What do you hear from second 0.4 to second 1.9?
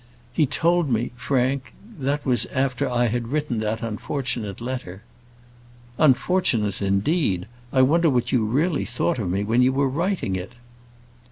told me, Frank